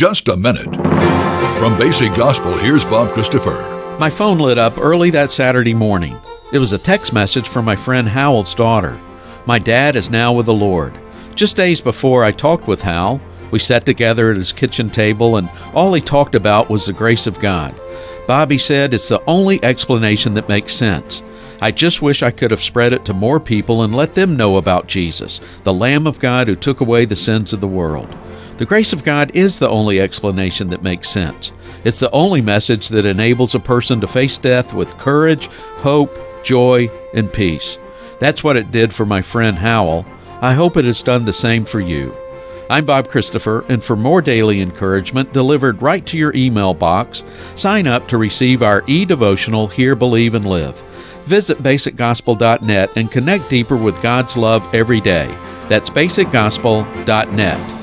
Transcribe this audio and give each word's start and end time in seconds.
just 0.00 0.28
a 0.28 0.36
minute. 0.38 0.74
From 1.58 1.76
Basic 1.76 2.10
Gospel, 2.14 2.56
here's 2.56 2.86
Bob 2.86 3.12
Christopher. 3.12 3.96
My 4.00 4.08
phone 4.08 4.38
lit 4.38 4.56
up 4.56 4.78
early 4.78 5.10
that 5.10 5.28
Saturday 5.28 5.74
morning. 5.74 6.18
It 6.54 6.58
was 6.58 6.72
a 6.72 6.78
text 6.78 7.12
message 7.12 7.46
from 7.46 7.66
my 7.66 7.76
friend 7.76 8.08
Howell's 8.08 8.54
daughter. 8.54 8.98
My 9.44 9.58
dad 9.58 9.96
is 9.96 10.08
now 10.08 10.32
with 10.32 10.46
the 10.46 10.54
Lord. 10.54 10.94
Just 11.34 11.54
days 11.54 11.82
before 11.82 12.24
I 12.24 12.32
talked 12.32 12.66
with 12.66 12.80
Hal, 12.80 13.20
we 13.50 13.58
sat 13.58 13.84
together 13.84 14.30
at 14.30 14.38
his 14.38 14.54
kitchen 14.54 14.88
table, 14.88 15.36
and 15.36 15.50
all 15.74 15.92
he 15.92 16.00
talked 16.00 16.34
about 16.34 16.70
was 16.70 16.86
the 16.86 16.94
grace 16.94 17.26
of 17.26 17.38
God. 17.38 17.74
Bobby 18.26 18.56
said 18.56 18.94
it's 18.94 19.08
the 19.08 19.22
only 19.26 19.62
explanation 19.62 20.32
that 20.32 20.48
makes 20.48 20.72
sense. 20.72 21.22
I 21.60 21.72
just 21.72 22.00
wish 22.00 22.22
I 22.22 22.30
could 22.30 22.52
have 22.52 22.62
spread 22.62 22.94
it 22.94 23.04
to 23.04 23.12
more 23.12 23.38
people 23.38 23.82
and 23.82 23.94
let 23.94 24.14
them 24.14 24.34
know 24.34 24.56
about 24.56 24.86
Jesus, 24.86 25.42
the 25.64 25.74
Lamb 25.74 26.06
of 26.06 26.20
God 26.20 26.48
who 26.48 26.56
took 26.56 26.80
away 26.80 27.04
the 27.04 27.16
sins 27.16 27.52
of 27.52 27.60
the 27.60 27.68
world. 27.68 28.08
The 28.60 28.66
grace 28.66 28.92
of 28.92 29.04
God 29.04 29.30
is 29.32 29.58
the 29.58 29.70
only 29.70 30.02
explanation 30.02 30.68
that 30.68 30.82
makes 30.82 31.08
sense. 31.08 31.50
It's 31.82 31.98
the 31.98 32.10
only 32.10 32.42
message 32.42 32.90
that 32.90 33.06
enables 33.06 33.54
a 33.54 33.58
person 33.58 34.02
to 34.02 34.06
face 34.06 34.36
death 34.36 34.74
with 34.74 34.98
courage, 34.98 35.46
hope, 35.76 36.14
joy, 36.44 36.90
and 37.14 37.32
peace. 37.32 37.78
That's 38.18 38.44
what 38.44 38.58
it 38.58 38.70
did 38.70 38.94
for 38.94 39.06
my 39.06 39.22
friend 39.22 39.56
Howell. 39.56 40.04
I 40.42 40.52
hope 40.52 40.76
it 40.76 40.84
has 40.84 41.02
done 41.02 41.24
the 41.24 41.32
same 41.32 41.64
for 41.64 41.80
you. 41.80 42.14
I'm 42.68 42.84
Bob 42.84 43.08
Christopher, 43.08 43.64
and 43.70 43.82
for 43.82 43.96
more 43.96 44.20
daily 44.20 44.60
encouragement 44.60 45.32
delivered 45.32 45.80
right 45.80 46.04
to 46.04 46.18
your 46.18 46.36
email 46.36 46.74
box, 46.74 47.24
sign 47.56 47.86
up 47.86 48.08
to 48.08 48.18
receive 48.18 48.62
our 48.62 48.84
e 48.86 49.06
devotional 49.06 49.68
Hear, 49.68 49.96
Believe, 49.96 50.34
and 50.34 50.46
Live. 50.46 50.76
Visit 51.24 51.62
basicgospel.net 51.62 52.90
and 52.94 53.10
connect 53.10 53.48
deeper 53.48 53.78
with 53.78 54.02
God's 54.02 54.36
love 54.36 54.74
every 54.74 55.00
day. 55.00 55.34
That's 55.70 55.88
basicgospel.net. 55.88 57.79